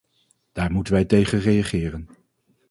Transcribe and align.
Daar 0.51 0.71
moeten 0.71 0.93
wij 0.93 1.05
tegen 1.05 1.39
reageren. 1.39 2.09